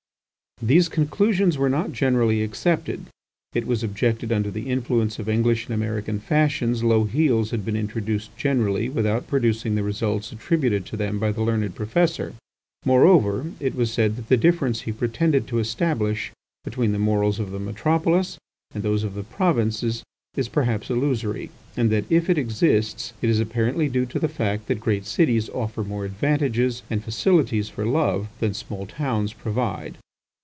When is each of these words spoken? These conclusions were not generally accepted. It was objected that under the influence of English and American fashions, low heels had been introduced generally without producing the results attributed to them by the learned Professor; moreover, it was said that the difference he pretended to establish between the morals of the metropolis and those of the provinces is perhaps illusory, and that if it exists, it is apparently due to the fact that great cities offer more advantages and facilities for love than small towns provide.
These 0.63 0.89
conclusions 0.89 1.57
were 1.57 1.71
not 1.71 1.91
generally 1.91 2.43
accepted. 2.43 3.07
It 3.55 3.65
was 3.65 3.81
objected 3.81 4.29
that 4.29 4.35
under 4.35 4.51
the 4.51 4.69
influence 4.69 5.17
of 5.17 5.27
English 5.27 5.65
and 5.65 5.73
American 5.73 6.19
fashions, 6.19 6.83
low 6.83 7.05
heels 7.05 7.49
had 7.49 7.65
been 7.65 7.75
introduced 7.75 8.37
generally 8.37 8.87
without 8.87 9.25
producing 9.25 9.73
the 9.73 9.81
results 9.81 10.31
attributed 10.31 10.85
to 10.85 10.95
them 10.95 11.17
by 11.17 11.31
the 11.31 11.41
learned 11.41 11.73
Professor; 11.73 12.35
moreover, 12.85 13.51
it 13.59 13.73
was 13.73 13.91
said 13.91 14.15
that 14.17 14.29
the 14.29 14.37
difference 14.37 14.81
he 14.81 14.91
pretended 14.91 15.47
to 15.47 15.57
establish 15.57 16.31
between 16.63 16.91
the 16.91 16.99
morals 16.99 17.39
of 17.39 17.49
the 17.49 17.57
metropolis 17.59 18.37
and 18.71 18.83
those 18.83 19.03
of 19.03 19.15
the 19.15 19.23
provinces 19.23 20.03
is 20.35 20.47
perhaps 20.47 20.91
illusory, 20.91 21.49
and 21.75 21.89
that 21.89 22.05
if 22.07 22.29
it 22.29 22.37
exists, 22.37 23.13
it 23.19 23.31
is 23.31 23.39
apparently 23.39 23.89
due 23.89 24.05
to 24.05 24.19
the 24.19 24.29
fact 24.29 24.67
that 24.67 24.79
great 24.79 25.07
cities 25.07 25.49
offer 25.49 25.83
more 25.83 26.05
advantages 26.05 26.83
and 26.87 27.03
facilities 27.03 27.67
for 27.67 27.83
love 27.83 28.27
than 28.39 28.53
small 28.53 28.85
towns 28.85 29.33
provide. 29.33 29.97